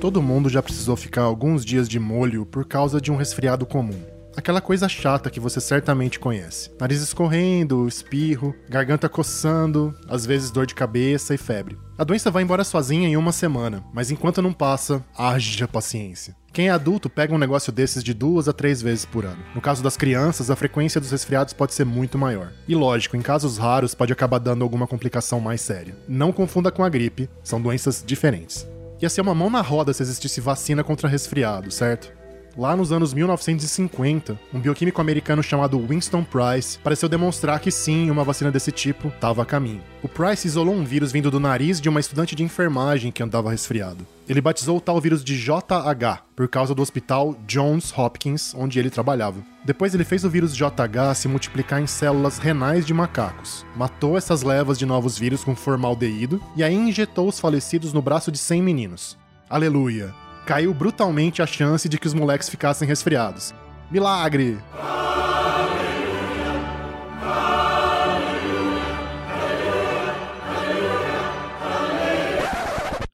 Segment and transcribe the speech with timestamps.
[0.00, 4.00] Todo mundo já precisou ficar alguns dias de molho por causa de um resfriado comum.
[4.34, 6.70] Aquela coisa chata que você certamente conhece.
[6.80, 11.76] Nariz escorrendo, espirro, garganta coçando, às vezes dor de cabeça e febre.
[11.98, 16.34] A doença vai embora sozinha em uma semana, mas enquanto não passa, haja paciência.
[16.50, 19.44] Quem é adulto pega um negócio desses de duas a três vezes por ano.
[19.54, 22.54] No caso das crianças, a frequência dos resfriados pode ser muito maior.
[22.66, 25.94] E lógico, em casos raros pode acabar dando alguma complicação mais séria.
[26.08, 28.66] Não confunda com a gripe, são doenças diferentes.
[29.00, 32.19] Ia ser uma mão na roda se existisse vacina contra resfriado, certo?
[32.56, 38.24] Lá nos anos 1950, um bioquímico americano chamado Winston Price pareceu demonstrar que sim, uma
[38.24, 39.82] vacina desse tipo estava a caminho.
[40.02, 43.50] O Price isolou um vírus vindo do nariz de uma estudante de enfermagem que andava
[43.50, 44.06] resfriado.
[44.28, 48.90] Ele batizou o tal vírus de JH, por causa do hospital Johns Hopkins, onde ele
[48.90, 49.42] trabalhava.
[49.64, 54.42] Depois ele fez o vírus JH se multiplicar em células renais de macacos, matou essas
[54.42, 58.62] levas de novos vírus com formaldeído e aí injetou os falecidos no braço de 100
[58.62, 59.18] meninos.
[59.48, 60.14] Aleluia!
[60.46, 63.54] Caiu brutalmente a chance de que os moleques ficassem resfriados.
[63.90, 64.58] Milagre!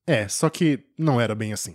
[0.07, 1.75] É, só que não era bem assim.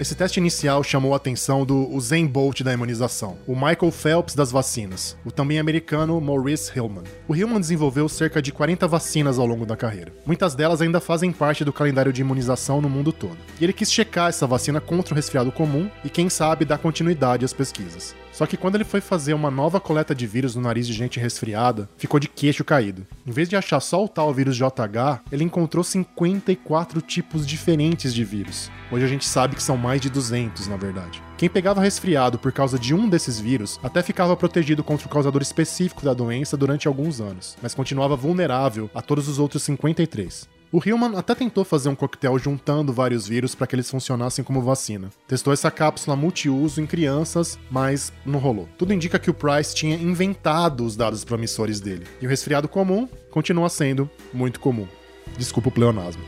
[0.00, 4.50] Esse teste inicial chamou a atenção do Usain Bolt da imunização, o Michael Phelps das
[4.50, 7.04] vacinas, o também americano Maurice Hillman.
[7.28, 10.12] O Hillman desenvolveu cerca de 40 vacinas ao longo da carreira.
[10.26, 13.36] Muitas delas ainda fazem parte do calendário de imunização no mundo todo.
[13.60, 17.44] E ele quis checar essa vacina contra o resfriado comum e, quem sabe, dar continuidade
[17.44, 18.14] às pesquisas.
[18.32, 21.20] Só que quando ele foi fazer uma nova coleta de vírus no nariz de gente
[21.20, 23.06] resfriada, ficou de queixo caído.
[23.26, 28.24] Em vez de achar só o tal vírus JH, ele encontrou 54 tipos diferentes de
[28.24, 28.70] vírus.
[28.90, 31.22] Hoje a gente sabe que são mais de 200, na verdade.
[31.36, 35.42] Quem pegava resfriado por causa de um desses vírus até ficava protegido contra o causador
[35.42, 40.48] específico da doença durante alguns anos, mas continuava vulnerável a todos os outros 53.
[40.72, 44.62] O Hillman até tentou fazer um coquetel juntando vários vírus para que eles funcionassem como
[44.62, 45.10] vacina.
[45.28, 48.66] Testou essa cápsula multiuso em crianças, mas não rolou.
[48.78, 52.06] Tudo indica que o Price tinha inventado os dados promissores dele.
[52.22, 54.88] E o resfriado comum continua sendo muito comum.
[55.36, 56.22] Desculpa o pleonasmo.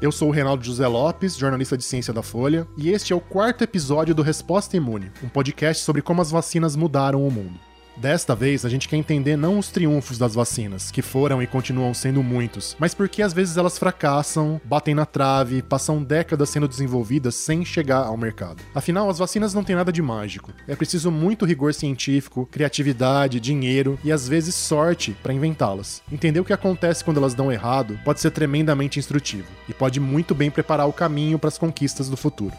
[0.00, 3.20] Eu sou o Reinaldo José Lopes, jornalista de ciência da Folha, e este é o
[3.20, 7.58] quarto episódio do Resposta Imune, um podcast sobre como as vacinas mudaram o mundo.
[8.00, 11.92] Desta vez, a gente quer entender não os triunfos das vacinas, que foram e continuam
[11.92, 17.34] sendo muitos, mas porque às vezes elas fracassam, batem na trave, passam décadas sendo desenvolvidas
[17.34, 18.62] sem chegar ao mercado.
[18.72, 20.52] Afinal, as vacinas não têm nada de mágico.
[20.68, 26.00] É preciso muito rigor científico, criatividade, dinheiro e às vezes sorte para inventá-las.
[26.12, 30.36] Entender o que acontece quando elas dão errado pode ser tremendamente instrutivo e pode muito
[30.36, 32.54] bem preparar o caminho para as conquistas do futuro.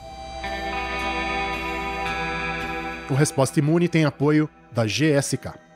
[3.10, 5.70] O Resposta Imune tem apoio da GSK.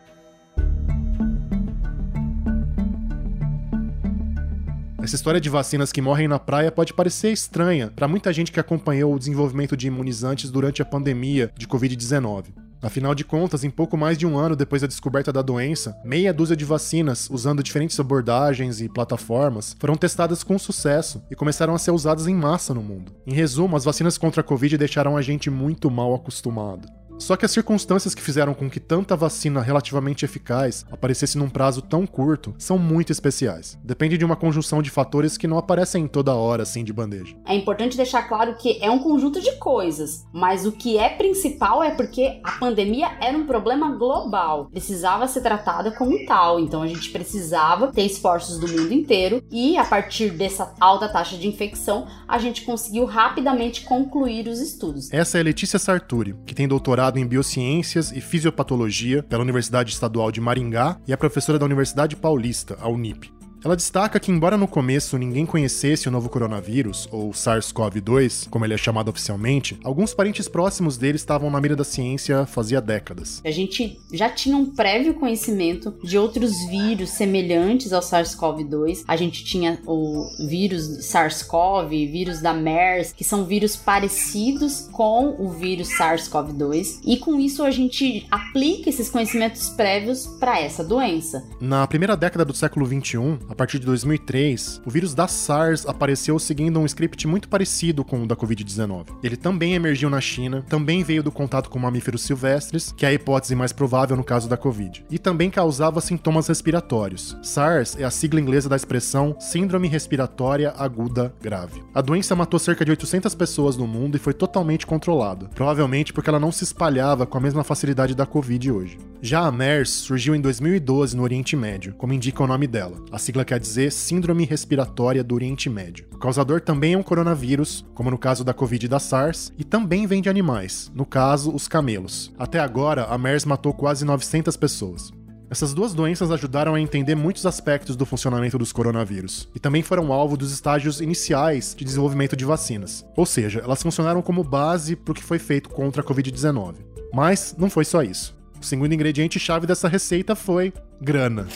[5.03, 8.59] Essa história de vacinas que morrem na praia pode parecer estranha para muita gente que
[8.59, 12.45] acompanhou o desenvolvimento de imunizantes durante a pandemia de Covid-19.
[12.81, 16.33] Afinal de contas, em pouco mais de um ano depois da descoberta da doença, meia
[16.33, 21.79] dúzia de vacinas, usando diferentes abordagens e plataformas, foram testadas com sucesso e começaram a
[21.79, 23.13] ser usadas em massa no mundo.
[23.25, 26.87] Em resumo, as vacinas contra a Covid deixaram a gente muito mal acostumado.
[27.17, 31.81] Só que as circunstâncias que fizeram com que tanta vacina relativamente eficaz aparecesse num prazo
[31.81, 33.77] tão curto são muito especiais.
[33.83, 37.35] Depende de uma conjunção de fatores que não aparecem toda hora assim de bandeja.
[37.45, 41.83] É importante deixar claro que é um conjunto de coisas, mas o que é principal
[41.83, 46.87] é porque a pandemia era um problema global, precisava ser tratada como tal, então a
[46.87, 52.07] gente precisava ter esforços do mundo inteiro e a partir dessa alta taxa de infecção,
[52.27, 55.11] a gente conseguiu rapidamente concluir os estudos.
[55.11, 60.31] Essa é Letícia Sarturi, que tem doutorado doutorado em Biociências e Fisiopatologia pela Universidade Estadual
[60.31, 63.42] de Maringá e é professora da Universidade Paulista, a Unip.
[63.63, 68.73] Ela destaca que, embora no começo ninguém conhecesse o novo coronavírus, ou SARS-CoV-2, como ele
[68.73, 73.41] é chamado oficialmente, alguns parentes próximos dele estavam na mira da ciência fazia décadas.
[73.45, 79.05] A gente já tinha um prévio conhecimento de outros vírus semelhantes ao SARS-CoV-2.
[79.07, 85.49] A gente tinha o vírus SARS-CoV, vírus da MERS, que são vírus parecidos com o
[85.49, 91.47] vírus SARS-CoV-2, e com isso a gente aplica esses conhecimentos prévios para essa doença.
[91.61, 96.39] Na primeira década do século 21, A partir de 2003, o vírus da SARS apareceu
[96.39, 99.09] seguindo um script muito parecido com o da Covid-19.
[99.21, 103.13] Ele também emergiu na China, também veio do contato com mamíferos silvestres, que é a
[103.13, 107.37] hipótese mais provável no caso da Covid, e também causava sintomas respiratórios.
[107.43, 111.83] SARS é a sigla inglesa da expressão Síndrome Respiratória Aguda Grave.
[111.93, 116.31] A doença matou cerca de 800 pessoas no mundo e foi totalmente controlada, provavelmente porque
[116.31, 118.97] ela não se espalhava com a mesma facilidade da Covid hoje.
[119.21, 122.97] Já a MERS surgiu em 2012 no Oriente Médio, como indica o nome dela.
[123.09, 126.05] A sigla quer dizer Síndrome Respiratória do Oriente Médio.
[126.13, 129.63] O causador também é um coronavírus, como no caso da Covid e da SARS, e
[129.63, 132.31] também vem de animais, no caso, os camelos.
[132.37, 135.11] Até agora, a MERS matou quase 900 pessoas.
[135.49, 140.11] Essas duas doenças ajudaram a entender muitos aspectos do funcionamento dos coronavírus e também foram
[140.11, 143.05] alvo dos estágios iniciais de desenvolvimento de vacinas.
[143.15, 146.75] Ou seja, elas funcionaram como base para o que foi feito contra a Covid-19.
[147.13, 148.35] Mas não foi só isso.
[148.59, 151.47] O segundo ingrediente chave dessa receita foi grana.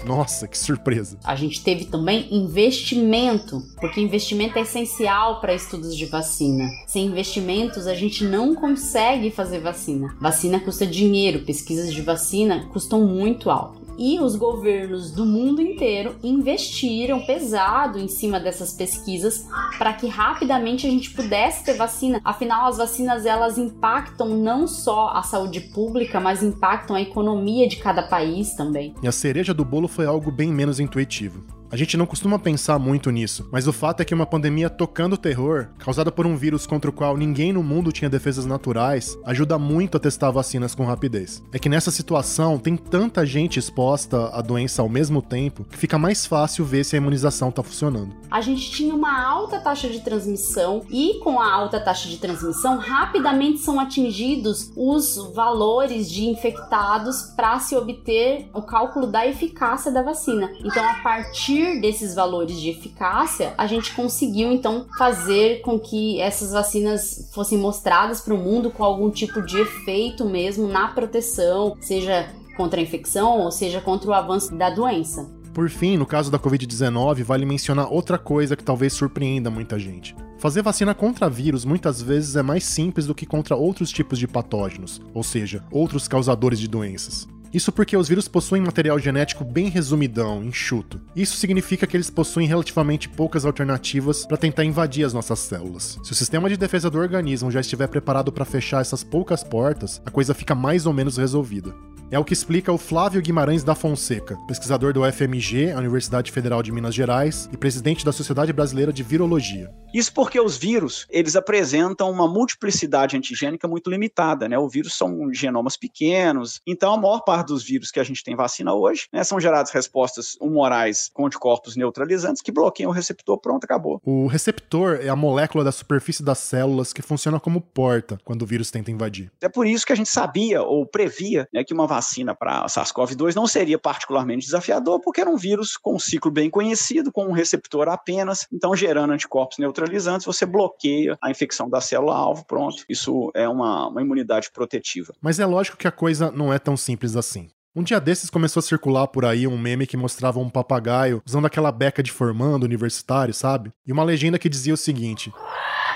[0.06, 1.18] Nossa, que surpresa.
[1.24, 6.68] A gente teve também investimento, porque investimento é essencial para estudos de vacina.
[6.86, 10.14] Sem investimentos, a gente não consegue fazer vacina.
[10.20, 16.16] Vacina custa dinheiro, pesquisas de vacina custam muito alto e os governos do mundo inteiro
[16.24, 22.18] investiram pesado em cima dessas pesquisas para que rapidamente a gente pudesse ter vacina.
[22.24, 27.76] Afinal, as vacinas elas impactam não só a saúde pública, mas impactam a economia de
[27.76, 28.94] cada país também.
[29.02, 31.59] E a cereja do bolo foi algo bem menos intuitivo.
[31.72, 35.16] A gente não costuma pensar muito nisso, mas o fato é que uma pandemia tocando
[35.16, 39.56] terror, causada por um vírus contra o qual ninguém no mundo tinha defesas naturais, ajuda
[39.56, 41.40] muito a testar vacinas com rapidez.
[41.52, 45.96] É que nessa situação tem tanta gente exposta à doença ao mesmo tempo que fica
[45.96, 48.16] mais fácil ver se a imunização está funcionando.
[48.28, 52.78] A gente tinha uma alta taxa de transmissão e com a alta taxa de transmissão,
[52.78, 60.02] rapidamente são atingidos os valores de infectados para se obter o cálculo da eficácia da
[60.02, 60.50] vacina.
[60.64, 66.20] Então, a partir partir desses valores de eficácia, a gente conseguiu então fazer com que
[66.20, 71.76] essas vacinas fossem mostradas para o mundo com algum tipo de efeito mesmo na proteção,
[71.80, 75.28] seja contra a infecção ou seja contra o avanço da doença.
[75.52, 80.14] Por fim, no caso da Covid-19, vale mencionar outra coisa que talvez surpreenda muita gente.
[80.38, 84.28] Fazer vacina contra vírus muitas vezes é mais simples do que contra outros tipos de
[84.28, 87.28] patógenos, ou seja, outros causadores de doenças.
[87.52, 91.00] Isso porque os vírus possuem material genético bem resumidão, enxuto.
[91.16, 95.98] Isso significa que eles possuem relativamente poucas alternativas para tentar invadir as nossas células.
[96.04, 100.00] Se o sistema de defesa do organismo já estiver preparado para fechar essas poucas portas,
[100.06, 101.74] a coisa fica mais ou menos resolvida.
[102.12, 106.60] É o que explica o Flávio Guimarães da Fonseca, pesquisador do UFMG, a Universidade Federal
[106.60, 109.72] de Minas Gerais, e presidente da Sociedade Brasileira de Virologia.
[109.94, 114.58] Isso porque os vírus, eles apresentam uma multiplicidade antigênica muito limitada, né?
[114.58, 118.34] O vírus são genomas pequenos, então a maior parte dos vírus que a gente tem
[118.34, 123.62] vacina hoje, né, são geradas respostas humorais com anticorpos neutralizantes que bloqueiam o receptor, pronto,
[123.62, 124.00] acabou.
[124.04, 128.46] O receptor é a molécula da superfície das células que funciona como porta quando o
[128.46, 129.30] vírus tenta invadir.
[129.40, 131.99] É por isso que a gente sabia ou previa né, que uma vacina
[132.34, 137.12] para SARS-CoV-2 não seria particularmente desafiador, porque era um vírus com um ciclo bem conhecido,
[137.12, 142.84] com um receptor apenas, então gerando anticorpos neutralizantes, você bloqueia a infecção da célula-alvo, pronto.
[142.88, 145.12] Isso é uma, uma imunidade protetiva.
[145.20, 147.48] Mas é lógico que a coisa não é tão simples assim.
[147.74, 151.46] Um dia desses começou a circular por aí um meme que mostrava um papagaio usando
[151.46, 153.72] aquela beca de formando universitário, sabe?
[153.86, 155.32] E uma legenda que dizia o seguinte: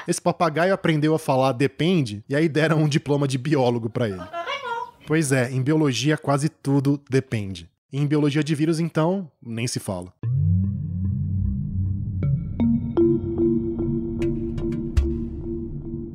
[0.06, 4.22] Esse papagaio aprendeu a falar depende, e aí deram um diploma de biólogo para ele.
[5.06, 7.68] Pois é, em biologia quase tudo depende.
[7.92, 10.12] Em biologia de vírus, então, nem se fala.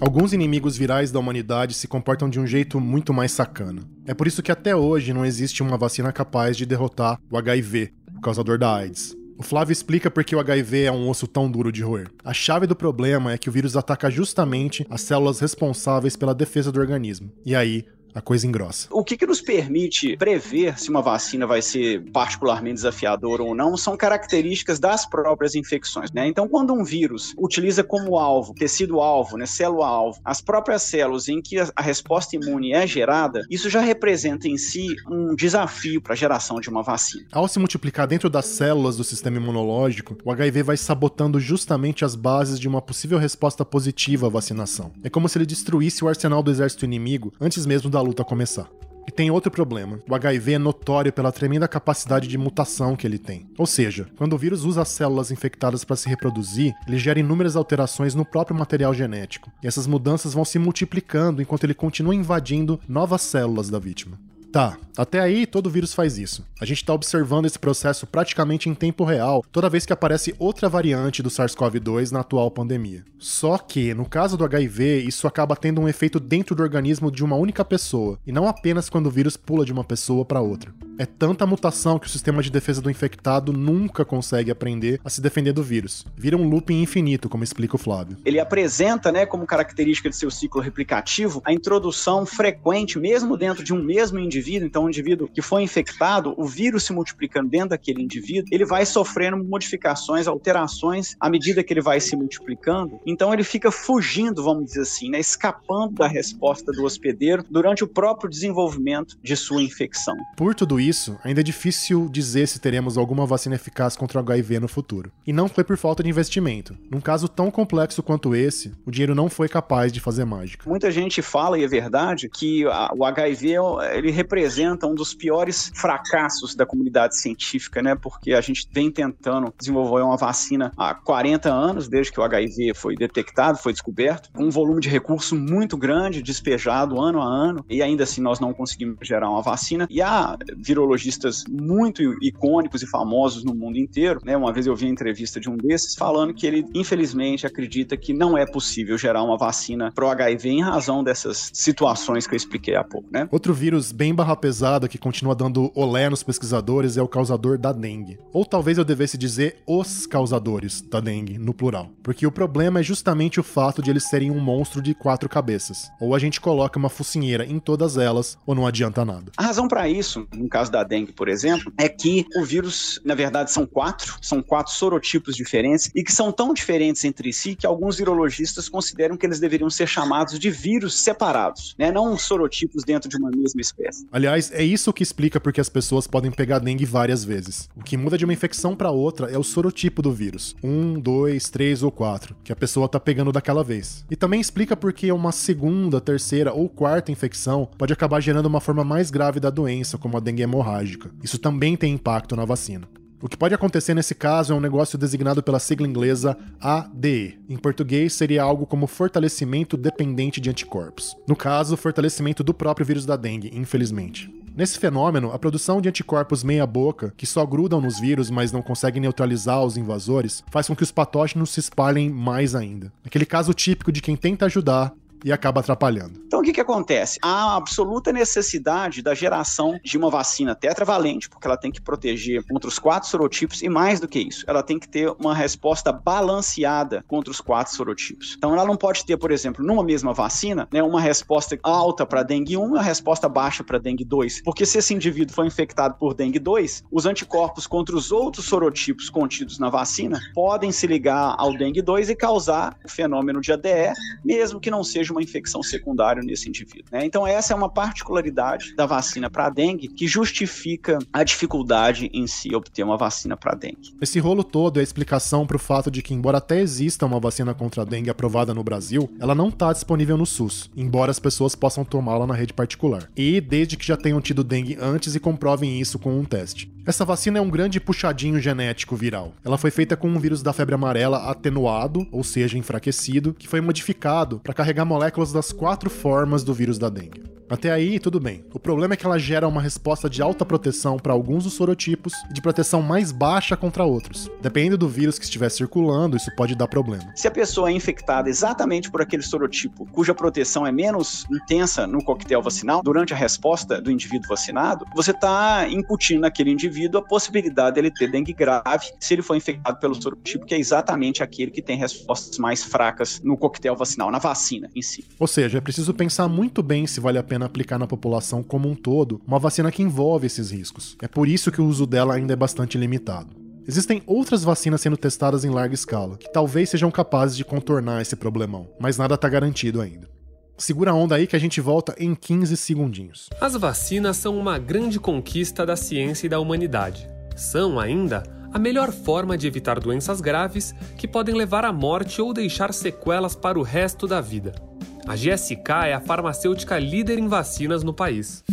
[0.02, 3.84] Alguns inimigos virais da humanidade se comportam de um jeito muito mais sacana.
[4.06, 7.94] É por isso que até hoje não existe uma vacina capaz de derrotar o HIV,
[8.18, 9.16] o causador da AIDS.
[9.38, 12.10] O Flávio explica por que o HIV é um osso tão duro de roer.
[12.26, 16.72] A chave do problema é que o vírus ataca justamente as células responsáveis pela defesa
[16.72, 17.32] do organismo.
[17.46, 17.86] E aí,
[18.20, 18.88] a coisa engrossa.
[18.92, 23.76] O que, que nos permite prever se uma vacina vai ser particularmente desafiadora ou não
[23.76, 26.12] são características das próprias infecções.
[26.12, 26.28] Né?
[26.28, 31.58] Então, quando um vírus utiliza como alvo, tecido-alvo, né, célula-alvo, as próprias células em que
[31.60, 36.60] a resposta imune é gerada, isso já representa em si um desafio para a geração
[36.60, 37.26] de uma vacina.
[37.32, 42.16] Ao se multiplicar dentro das células do sistema imunológico, o HIV vai sabotando justamente as
[42.16, 44.92] bases de uma possível resposta positiva à vacinação.
[45.04, 48.68] É como se ele destruísse o arsenal do exército inimigo antes mesmo da luta começar.
[49.08, 50.00] E tem outro problema.
[50.08, 53.48] O HIV é notório pela tremenda capacidade de mutação que ele tem.
[53.58, 57.56] Ou seja, quando o vírus usa as células infectadas para se reproduzir, ele gera inúmeras
[57.56, 59.52] alterações no próprio material genético.
[59.64, 64.20] E essas mudanças vão se multiplicando enquanto ele continua invadindo novas células da vítima.
[64.52, 66.44] Tá, até aí todo vírus faz isso.
[66.60, 70.68] A gente está observando esse processo praticamente em tempo real toda vez que aparece outra
[70.68, 73.06] variante do SARS-CoV-2 na atual pandemia.
[73.20, 77.24] Só que, no caso do HIV, isso acaba tendo um efeito dentro do organismo de
[77.24, 80.74] uma única pessoa, e não apenas quando o vírus pula de uma pessoa para outra.
[81.00, 85.22] É tanta mutação que o sistema de defesa do infectado nunca consegue aprender a se
[85.22, 86.06] defender do vírus.
[86.14, 88.18] Vira um looping infinito, como explica o Flávio.
[88.26, 93.74] Ele apresenta, né, como característica de seu ciclo replicativo, a introdução frequente, mesmo dentro de
[93.74, 98.04] um mesmo indivíduo, então um indivíduo que foi infectado, o vírus se multiplicando dentro daquele
[98.04, 103.00] indivíduo, ele vai sofrendo modificações, alterações à medida que ele vai se multiplicando.
[103.06, 107.88] Então ele fica fugindo, vamos dizer assim, né, escapando da resposta do hospedeiro durante o
[107.88, 110.18] próprio desenvolvimento de sua infecção.
[110.36, 114.22] Por tudo isso, isso, ainda é difícil dizer se teremos alguma vacina eficaz contra o
[114.22, 115.12] HIV no futuro.
[115.26, 116.76] E não foi por falta de investimento.
[116.90, 120.70] Num caso tão complexo quanto esse, o dinheiro não foi capaz de fazer mágica.
[120.70, 123.56] Muita gente fala, e é verdade, que o HIV
[123.94, 127.96] ele representa um dos piores fracassos da comunidade científica, né?
[127.96, 132.74] Porque a gente vem tentando desenvolver uma vacina há 40 anos, desde que o HIV
[132.76, 137.82] foi detectado, foi descoberto, um volume de recurso muito grande, despejado ano a ano, e
[137.82, 139.88] ainda assim nós não conseguimos gerar uma vacina.
[139.90, 140.38] E a
[140.80, 144.22] virologistas muito icônicos e famosos no mundo inteiro.
[144.24, 144.38] Né?
[144.38, 148.14] Uma vez eu vi a entrevista de um desses falando que ele, infelizmente, acredita que
[148.14, 152.76] não é possível gerar uma vacina pro HIV em razão dessas situações que eu expliquei
[152.76, 153.08] há pouco.
[153.12, 153.28] Né?
[153.32, 157.74] Outro vírus bem barra pesada que continua dando olé nos pesquisadores é o causador da
[157.74, 158.18] dengue.
[158.32, 161.90] Ou talvez eu devesse dizer os causadores da dengue, no plural.
[162.02, 165.92] Porque o problema é justamente o fato de eles serem um monstro de quatro cabeças.
[166.00, 169.32] Ou a gente coloca uma focinheira em todas elas, ou não adianta nada.
[169.36, 173.00] A razão para isso, no caso caso da dengue, por exemplo, é que o vírus,
[173.06, 177.56] na verdade, são quatro, são quatro sorotipos diferentes e que são tão diferentes entre si
[177.56, 181.92] que alguns virologistas consideram que eles deveriam ser chamados de vírus separados, né?
[181.92, 184.06] Não sorotipos dentro de uma mesma espécie.
[184.12, 187.70] Aliás, é isso que explica porque as pessoas podem pegar dengue várias vezes.
[187.76, 190.56] O que muda de uma infecção para outra é o sorotipo do vírus.
[190.62, 194.06] Um, dois, três ou quatro, que a pessoa tá pegando daquela vez.
[194.12, 198.84] E também explica porque uma segunda, terceira ou quarta infecção pode acabar gerando uma forma
[198.84, 201.12] mais grave da doença, como a dengue hemorrágica.
[201.24, 202.88] Isso também tem impacto na vacina.
[203.22, 207.38] O que pode acontecer nesse caso é um negócio designado pela sigla inglesa ADE.
[207.50, 211.18] Em português, seria algo como fortalecimento dependente de anticorpos.
[211.28, 214.34] No caso, fortalecimento do próprio vírus da dengue, infelizmente.
[214.56, 219.02] Nesse fenômeno, a produção de anticorpos meia-boca, que só grudam nos vírus, mas não conseguem
[219.02, 222.92] neutralizar os invasores, faz com que os patógenos se espalhem mais ainda.
[223.06, 226.22] Aquele caso típico de quem tenta ajudar e acaba atrapalhando.
[226.26, 227.20] Então o que, que acontece?
[227.22, 232.68] Há absoluta necessidade da geração de uma vacina tetravalente, porque ela tem que proteger contra
[232.68, 237.04] os quatro sorotipos, e mais do que isso, ela tem que ter uma resposta balanceada
[237.08, 238.36] contra os quatro sorotipos.
[238.38, 242.24] Então ela não pode ter, por exemplo, numa mesma vacina, né, uma resposta alta para
[242.24, 244.42] dengue 1 e uma resposta baixa para dengue 2.
[244.44, 249.10] Porque se esse indivíduo foi infectado por dengue 2, os anticorpos contra os outros sorotipos
[249.10, 253.94] contidos na vacina podem se ligar ao dengue 2 e causar o fenômeno de ADE,
[254.24, 256.86] mesmo que não seja seja uma infecção secundária nesse indivíduo.
[256.92, 257.06] Né?
[257.06, 262.56] Então, essa é uma particularidade da vacina para dengue que justifica a dificuldade em se
[262.56, 263.96] obter uma vacina para dengue.
[264.00, 267.20] Esse rolo todo é a explicação para o fato de que, embora até exista uma
[267.20, 271.20] vacina contra a dengue aprovada no Brasil, ela não está disponível no SUS, embora as
[271.20, 273.10] pessoas possam tomá-la na rede particular.
[273.16, 276.72] E desde que já tenham tido dengue antes e comprovem isso com um teste.
[276.90, 279.34] Essa vacina é um grande puxadinho genético viral.
[279.46, 283.62] Ela foi feita com um vírus da febre amarela atenuado, ou seja, enfraquecido, que foi
[283.62, 284.86] modificado para carregar
[285.34, 287.39] das quatro formas do vírus da dengue.
[287.50, 288.46] Até aí, tudo bem.
[288.54, 292.14] O problema é que ela gera uma resposta de alta proteção para alguns dos sorotipos
[292.30, 294.30] e de proteção mais baixa contra outros.
[294.40, 297.12] Dependendo do vírus que estiver circulando, isso pode dar problema.
[297.16, 302.04] Se a pessoa é infectada exatamente por aquele sorotipo, cuja proteção é menos intensa no
[302.04, 307.76] coquetel vacinal, durante a resposta do indivíduo vacinado, você está incutindo naquele indivíduo a possibilidade
[307.76, 311.62] dele ter dengue grave se ele for infectado pelo sorotipo, que é exatamente aquele que
[311.62, 315.04] tem respostas mais fracas no coquetel vacinal, na vacina em si.
[315.18, 318.70] Ou seja, é preciso pensar muito bem se vale a pena aplicar na população como
[318.70, 320.96] um todo uma vacina que envolve esses riscos.
[321.02, 323.36] É por isso que o uso dela ainda é bastante limitado.
[323.68, 328.16] Existem outras vacinas sendo testadas em larga escala, que talvez sejam capazes de contornar esse
[328.16, 330.10] problemão, mas nada está garantido ainda.
[330.58, 333.30] Segura a onda aí que a gente volta em 15 segundinhos.
[333.40, 337.08] As vacinas são uma grande conquista da ciência e da humanidade.
[337.36, 342.34] São ainda a melhor forma de evitar doenças graves que podem levar à morte ou
[342.34, 344.69] deixar sequelas para o resto da vida.
[345.10, 348.44] A GSK é a farmacêutica líder em vacinas no país.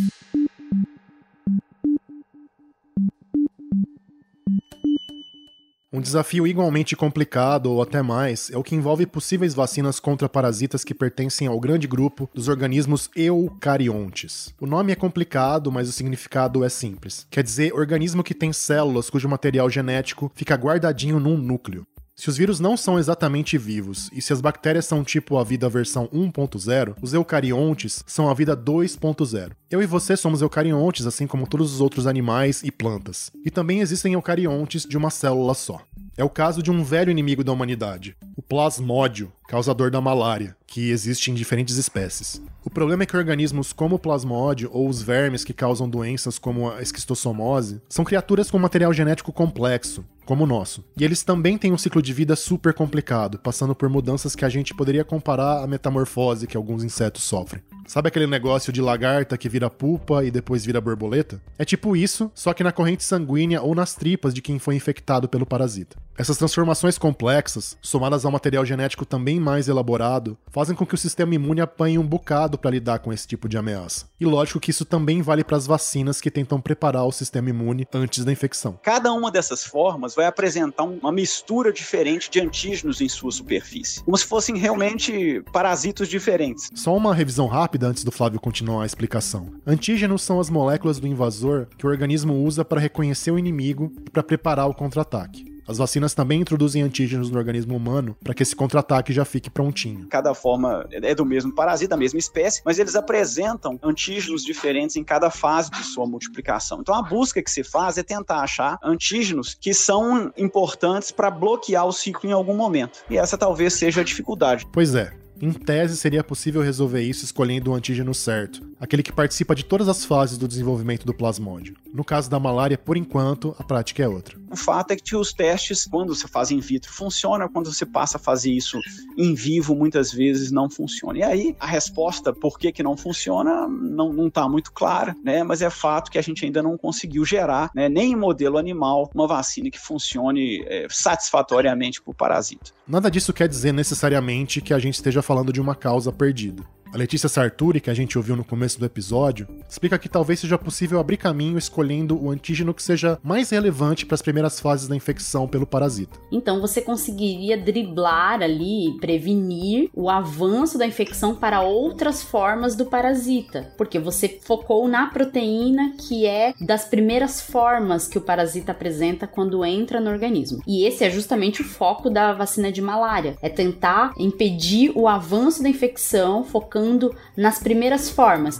[5.93, 10.83] Um desafio igualmente complicado, ou até mais, é o que envolve possíveis vacinas contra parasitas
[10.83, 14.51] que pertencem ao grande grupo dos organismos eucariontes.
[14.59, 17.27] O nome é complicado, mas o significado é simples.
[17.29, 21.85] Quer dizer, organismo que tem células cujo material genético fica guardadinho num núcleo.
[22.19, 25.69] Se os vírus não são exatamente vivos e se as bactérias são tipo a vida
[25.69, 29.51] versão 1.0, os eucariontes são a vida 2.0.
[29.69, 33.29] Eu e você somos eucariontes, assim como todos os outros animais e plantas.
[33.45, 35.79] E também existem eucariontes de uma célula só.
[36.17, 40.91] É o caso de um velho inimigo da humanidade, o plasmódio, causador da malária, que
[40.91, 42.41] existe em diferentes espécies.
[42.63, 46.69] O problema é que organismos como o plasmódio ou os vermes que causam doenças como
[46.69, 50.83] a esquistossomose são criaturas com material genético complexo, como o nosso.
[50.99, 54.49] E eles também têm um ciclo de vida super complicado, passando por mudanças que a
[54.49, 57.63] gente poderia comparar à metamorfose que alguns insetos sofrem.
[57.87, 61.41] Sabe aquele negócio de lagarta que vira pupa e depois vira borboleta?
[61.57, 65.29] É tipo isso, só que na corrente sanguínea ou nas tripas de quem foi infectado
[65.29, 65.95] pelo parasita.
[66.17, 71.35] Essas transformações complexas, somadas ao material genético também mais elaborado, fazem com que o sistema
[71.35, 74.05] imune apanhe um bocado para lidar com esse tipo de ameaça.
[74.19, 77.87] E lógico que isso também vale para as vacinas que tentam preparar o sistema imune
[77.93, 78.79] antes da infecção.
[78.83, 84.17] Cada uma dessas formas vai apresentar uma mistura diferente de antígenos em sua superfície, como
[84.17, 86.69] se fossem realmente parasitos diferentes.
[86.73, 89.51] Só uma revisão rápida rápida antes do Flávio continuar a explicação.
[89.65, 94.09] Antígenos são as moléculas do invasor que o organismo usa para reconhecer o inimigo e
[94.09, 95.56] para preparar o contra-ataque.
[95.67, 100.07] As vacinas também introduzem antígenos no organismo humano para que esse contra-ataque já fique prontinho.
[100.07, 105.03] Cada forma é do mesmo parasita, da mesma espécie, mas eles apresentam antígenos diferentes em
[105.03, 106.79] cada fase de sua multiplicação.
[106.79, 111.85] Então a busca que se faz é tentar achar antígenos que são importantes para bloquear
[111.85, 112.99] o ciclo em algum momento.
[113.09, 114.65] E essa talvez seja a dificuldade.
[114.71, 115.11] Pois é.
[115.39, 119.87] Em tese, seria possível resolver isso escolhendo o antígeno certo, aquele que participa de todas
[119.87, 121.75] as fases do desenvolvimento do plasmódio.
[121.93, 124.35] No caso da malária, por enquanto, a prática é outra.
[124.49, 128.17] O fato é que os testes, quando você faz in vitro, funciona, quando você passa
[128.17, 128.79] a fazer isso
[129.17, 131.19] em vivo, muitas vezes não funciona.
[131.19, 135.43] E aí, a resposta por que, que não funciona não está muito clara, né?
[135.43, 139.09] Mas é fato que a gente ainda não conseguiu gerar, né, nem em modelo animal,
[139.13, 142.71] uma vacina que funcione é, satisfatoriamente para o parasita.
[142.87, 146.63] Nada disso quer dizer necessariamente que a gente esteja falando de uma causa perdida.
[146.93, 150.57] A Letícia Sarturi, que a gente ouviu no começo do episódio, explica que talvez seja
[150.57, 154.95] possível abrir caminho escolhendo o antígeno que seja mais relevante para as primeiras fases da
[154.95, 156.17] infecção pelo parasita.
[156.31, 163.73] Então você conseguiria driblar ali, prevenir o avanço da infecção para outras formas do parasita,
[163.77, 169.63] porque você focou na proteína que é das primeiras formas que o parasita apresenta quando
[169.65, 170.61] entra no organismo.
[170.65, 175.61] E esse é justamente o foco da vacina de malária, é tentar impedir o avanço
[175.61, 178.59] da infecção, focando focando nas primeiras formas.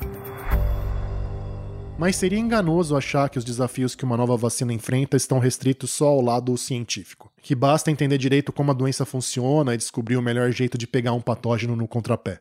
[2.00, 6.08] Mas seria enganoso achar que os desafios que uma nova vacina enfrenta estão restritos só
[6.08, 7.32] ao lado científico.
[7.42, 11.14] Que basta entender direito como a doença funciona e descobrir o melhor jeito de pegar
[11.14, 12.40] um patógeno no contrapé.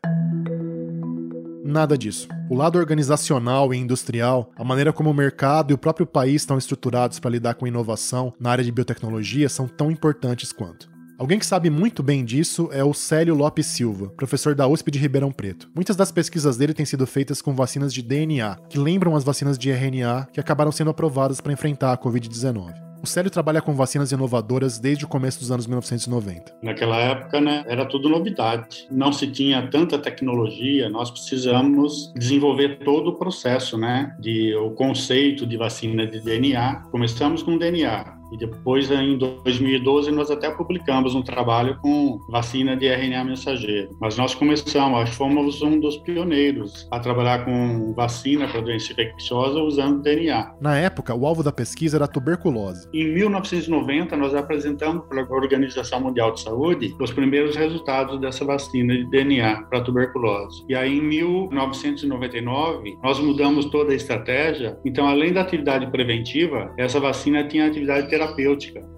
[1.65, 2.29] Nada disso.
[2.51, 6.59] O lado organizacional e industrial, a maneira como o mercado e o próprio país estão
[6.59, 10.96] estruturados para lidar com inovação na área de biotecnologia são tão importantes quanto.
[11.19, 14.99] Alguém que sabe muito bem disso é o Célio Lopes Silva, professor da USP de
[14.99, 15.67] Ribeirão Preto.
[15.75, 19.57] Muitas das pesquisas dele têm sido feitas com vacinas de DNA, que lembram as vacinas
[19.57, 22.75] de RNA que acabaram sendo aprovadas para enfrentar a Covid-19.
[23.03, 26.57] O Célio trabalha com vacinas inovadoras desde o começo dos anos 1990.
[26.63, 28.87] Naquela época, né, era tudo novidade.
[28.91, 35.47] Não se tinha tanta tecnologia, nós precisamos desenvolver todo o processo, né, de o conceito
[35.47, 36.83] de vacina de DNA.
[36.91, 42.87] Começamos com DNA, e depois, em 2012, nós até publicamos um trabalho com vacina de
[42.87, 43.91] RNA mensageiro.
[44.01, 49.61] Mas nós começamos, que fomos um dos pioneiros a trabalhar com vacina para doença infecciosa
[49.61, 50.55] usando DNA.
[50.61, 52.89] Na época, o alvo da pesquisa era a tuberculose.
[52.93, 58.95] Em 1990, nós apresentamos para a Organização Mundial de Saúde os primeiros resultados dessa vacina
[58.95, 60.65] de DNA para tuberculose.
[60.69, 64.79] E aí, em 1999, nós mudamos toda a estratégia.
[64.85, 68.16] Então, além da atividade preventiva, essa vacina tinha atividade terapêutica.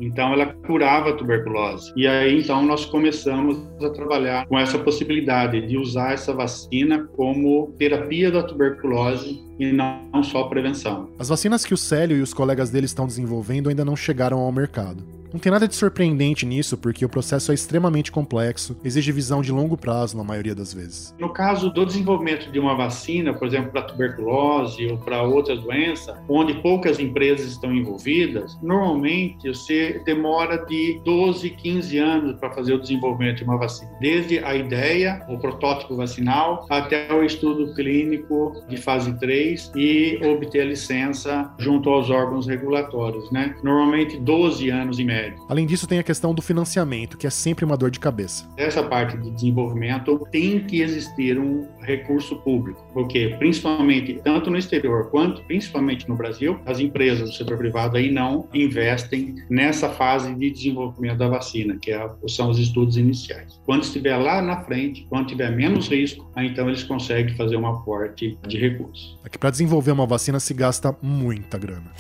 [0.01, 1.93] Então, ela curava a tuberculose.
[1.97, 7.75] E aí, então, nós começamos a trabalhar com essa possibilidade de usar essa vacina como
[7.79, 11.11] terapia da tuberculose e não só prevenção.
[11.19, 14.53] As vacinas que o Célio e os colegas dele estão desenvolvendo ainda não chegaram ao
[14.53, 15.18] mercado.
[15.33, 19.53] Não tem nada de surpreendente nisso, porque o processo é extremamente complexo, exige visão de
[19.53, 21.15] longo prazo na maioria das vezes.
[21.19, 26.23] No caso do desenvolvimento de uma vacina, por exemplo, para tuberculose ou para outra doença,
[26.29, 32.81] onde poucas empresas estão envolvidas, normalmente você demora de 12, 15 anos para fazer o
[32.81, 38.77] desenvolvimento de uma vacina, desde a ideia, o protótipo vacinal, até o estudo clínico de
[38.77, 43.55] fase 3 fez e obter a licença junto aos órgãos regulatórios, né?
[43.63, 45.18] Normalmente 12 anos em média.
[45.49, 48.49] Além disso, tem a questão do financiamento, que é sempre uma dor de cabeça.
[48.57, 55.11] Essa parte de desenvolvimento tem que existir um recurso público, porque principalmente tanto no exterior
[55.11, 60.51] quanto principalmente no Brasil, as empresas do setor privado aí não investem nessa fase de
[60.51, 63.61] desenvolvimento da vacina, que é, são os estudos iniciais.
[63.65, 67.67] Quando estiver lá na frente, quando tiver menos risco, aí então eles conseguem fazer um
[67.67, 69.19] aporte de recursos.
[69.25, 71.93] É que para desenvolver uma vacina se gasta muita grana.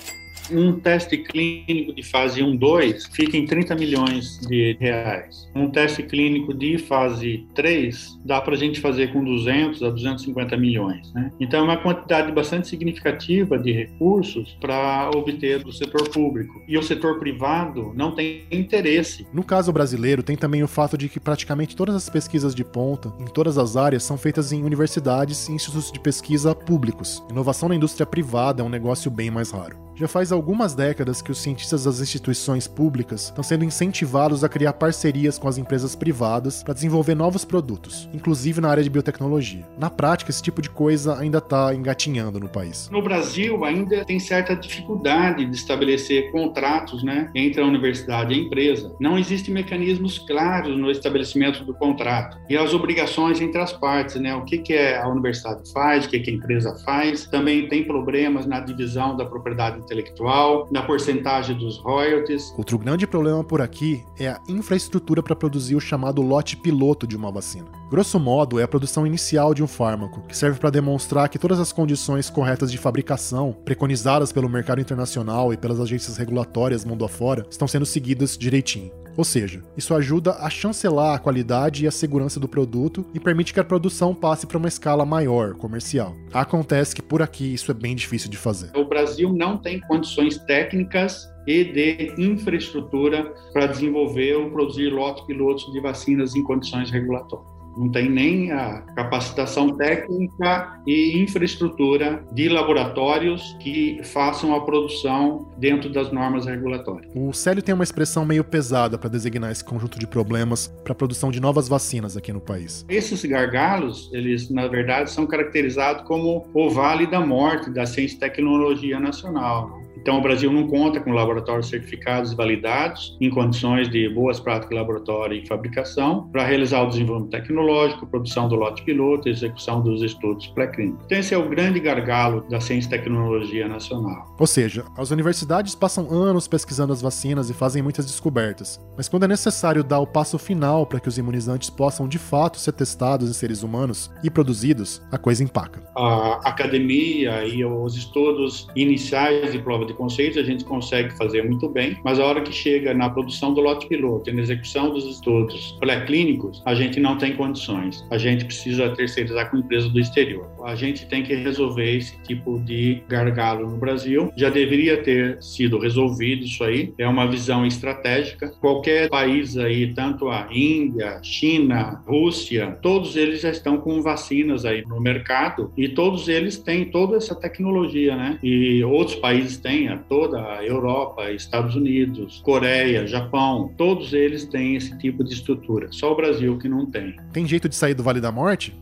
[0.51, 5.49] Um teste clínico de fase 1, 2 fica em 30 milhões de reais.
[5.55, 10.57] Um teste clínico de fase 3 dá para a gente fazer com 200 a 250
[10.57, 11.13] milhões.
[11.13, 11.31] Né?
[11.41, 16.63] Então, é uma quantidade bastante significativa de recursos para obter do setor público.
[16.67, 19.27] E o setor privado não tem interesse.
[19.33, 23.13] No caso brasileiro, tem também o fato de que praticamente todas as pesquisas de ponta,
[23.21, 27.23] em todas as áreas, são feitas em universidades e institutos de pesquisa públicos.
[27.31, 29.89] Inovação na indústria privada é um negócio bem mais raro.
[29.99, 34.73] Já faz algumas décadas que os cientistas das instituições públicas estão sendo incentivados a criar
[34.73, 39.67] parcerias com as empresas privadas para desenvolver novos produtos, inclusive na área de biotecnologia.
[39.79, 42.89] Na prática, esse tipo de coisa ainda está engatinhando no país.
[42.91, 48.43] No Brasil, ainda tem certa dificuldade de estabelecer contratos né, entre a universidade e a
[48.43, 48.95] empresa.
[49.01, 54.35] Não existem mecanismos claros no estabelecimento do contrato e as obrigações entre as partes, né?
[54.35, 57.27] O que, que a universidade faz, o que, que a empresa faz.
[57.27, 60.28] Também tem problemas na divisão da propriedade intelectual,
[60.71, 62.53] na porcentagem dos royalties.
[62.57, 67.17] Outro grande problema por aqui é a infraestrutura para produzir o chamado lote piloto de
[67.17, 67.67] uma vacina.
[67.91, 71.59] Grosso modo, é a produção inicial de um fármaco, que serve para demonstrar que todas
[71.59, 77.47] as condições corretas de fabricação, preconizadas pelo mercado internacional e pelas agências regulatórias mundo afora,
[77.51, 78.93] estão sendo seguidas direitinho.
[79.19, 83.53] Ou seja, isso ajuda a chancelar a qualidade e a segurança do produto e permite
[83.53, 86.15] que a produção passe para uma escala maior, comercial.
[86.33, 88.71] Acontece que por aqui isso é bem difícil de fazer.
[88.77, 95.65] O Brasil não tem condições técnicas e de infraestrutura para desenvolver ou produzir lotes pilotos
[95.73, 103.57] de vacinas em condições regulatórias não tem nem a capacitação técnica e infraestrutura de laboratórios
[103.61, 107.11] que façam a produção dentro das normas regulatórias.
[107.15, 110.97] O Célio tem uma expressão meio pesada para designar esse conjunto de problemas para a
[110.97, 112.85] produção de novas vacinas aqui no país.
[112.89, 118.21] Esses gargalos, eles na verdade são caracterizados como o vale da morte da ciência e
[118.21, 119.88] tecnologia nacional.
[120.01, 124.71] Então, o Brasil não conta com laboratórios certificados e validados em condições de boas práticas
[124.71, 129.83] de laboratório e fabricação para realizar o desenvolvimento tecnológico, produção do lote piloto e execução
[129.83, 131.05] dos estudos pré-clínicos.
[131.07, 134.35] Então, esse é o grande gargalo da ciência e tecnologia nacional.
[134.39, 139.25] Ou seja, as universidades passam anos pesquisando as vacinas e fazem muitas descobertas, mas quando
[139.25, 143.29] é necessário dar o passo final para que os imunizantes possam de fato ser testados
[143.29, 145.83] em seres humanos e produzidos, a coisa empaca.
[145.97, 151.69] A academia e os estudos iniciais de prova de conceitos a gente consegue fazer muito
[151.69, 155.05] bem, mas a hora que chega na produção do lote piloto e na execução dos
[155.05, 158.07] estudos pré-clínicos, a gente não tem condições.
[158.11, 160.49] A gente precisa terceirizar com empresa do exterior.
[160.65, 164.33] A gente tem que resolver esse tipo de gargalo no Brasil.
[164.37, 166.95] Já deveria ter sido resolvido isso aí.
[166.97, 168.51] É uma visão estratégica.
[168.61, 174.85] Qualquer país aí, tanto a Índia, China, Rússia, todos eles já estão com vacinas aí
[174.87, 178.39] no mercado e todos eles têm toda essa tecnologia, né?
[178.43, 179.78] E outros países têm
[180.09, 185.89] toda a Europa, Estados Unidos, Coreia, Japão, todos eles têm esse tipo de estrutura.
[185.93, 187.15] Só o Brasil que não tem.
[187.33, 188.75] Tem jeito de sair do Vale da Morte?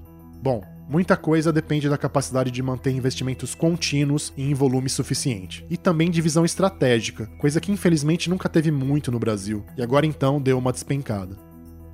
[0.42, 5.66] Bom, Muita coisa depende da capacidade de manter investimentos contínuos e em volume suficiente.
[5.68, 10.06] E também de visão estratégica, coisa que infelizmente nunca teve muito no Brasil, e agora
[10.06, 11.37] então deu uma despencada.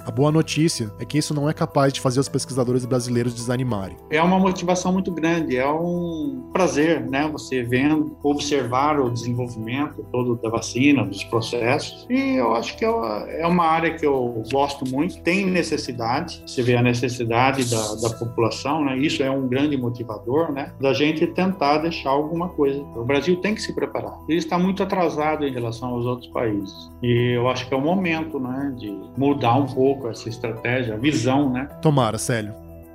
[0.04, 3.96] A boa notícia é que isso não é capaz de fazer os pesquisadores brasileiros desanimarem.
[4.10, 7.28] É uma motivação muito grande, é um prazer, né?
[7.32, 12.04] Você vendo, observar o desenvolvimento todo da vacina, dos processos.
[12.10, 15.22] E eu acho que é uma área que eu gosto muito.
[15.22, 18.98] Tem necessidade, você vê a necessidade da, da população, né?
[18.98, 20.72] Isso é um grande motivador, né?
[20.80, 22.82] Da gente tentar deixar alguma coisa.
[22.96, 24.18] O Brasil tem que se preparar.
[24.28, 26.90] Ele está muito atrasado em relação aos outros países.
[27.02, 28.74] E eu acho que é o momento, né?
[28.76, 31.68] De mudar um pouco pouco essa estratégia, a visão, né?
[31.82, 32.54] Tomara, Célio.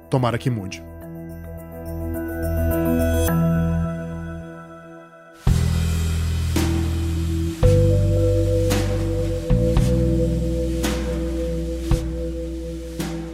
[0.10, 0.82] Tomara que mude.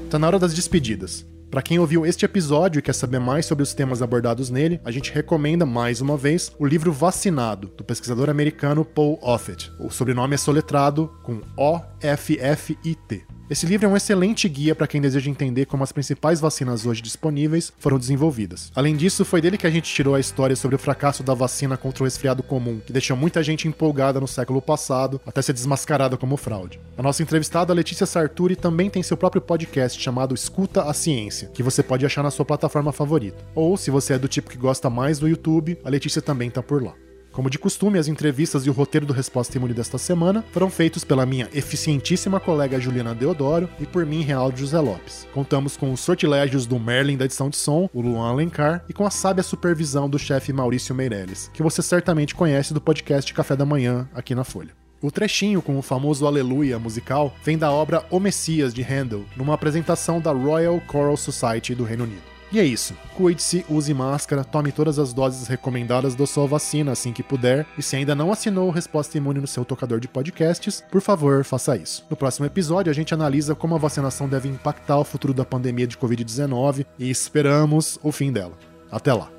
[0.09, 1.25] Tá na hora das despedidas.
[1.53, 4.89] Para quem ouviu este episódio e quer saber mais sobre os temas abordados nele, a
[4.89, 9.71] gente recomenda mais uma vez o livro Vacinado, do pesquisador americano Paul Offit.
[9.79, 13.23] O sobrenome é soletrado com O-F-F-I-T.
[13.53, 17.03] Esse livro é um excelente guia para quem deseja entender como as principais vacinas hoje
[17.03, 18.71] disponíveis foram desenvolvidas.
[18.73, 21.77] Além disso, foi dele que a gente tirou a história sobre o fracasso da vacina
[21.77, 26.17] contra o resfriado comum, que deixou muita gente empolgada no século passado, até ser desmascarada
[26.17, 26.79] como fraude.
[26.97, 31.61] A nossa entrevistada, Letícia Sarturi, também tem seu próprio podcast chamado Escuta a Ciência, que
[31.61, 33.45] você pode achar na sua plataforma favorita.
[33.53, 36.63] Ou, se você é do tipo que gosta mais do YouTube, a Letícia também tá
[36.63, 36.95] por lá.
[37.33, 41.03] Como de costume, as entrevistas e o roteiro do Resposta Imune desta semana foram feitos
[41.03, 45.27] pela minha eficientíssima colega Juliana Deodoro e por mim, Real José Lopes.
[45.33, 49.03] Contamos com os sortilégios do Merlin da edição de som, o Luan Alencar, e com
[49.03, 53.65] a sábia supervisão do chefe Maurício Meirelles, que você certamente conhece do podcast Café da
[53.65, 54.75] Manhã aqui na Folha.
[55.01, 59.55] O trechinho com o famoso Aleluia musical vem da obra O Messias de Handel, numa
[59.55, 62.32] apresentação da Royal Choral Society do Reino Unido.
[62.53, 62.93] E é isso.
[63.15, 67.65] Cuide-se, use máscara, tome todas as doses recomendadas da sua vacina assim que puder.
[67.75, 71.75] E se ainda não assinou Resposta Imune no seu tocador de podcasts, por favor, faça
[71.75, 72.05] isso.
[72.11, 75.87] No próximo episódio, a gente analisa como a vacinação deve impactar o futuro da pandemia
[75.87, 78.53] de Covid-19 e esperamos o fim dela.
[78.91, 79.32] Até lá.